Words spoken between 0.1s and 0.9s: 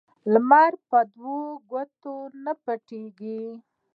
لمر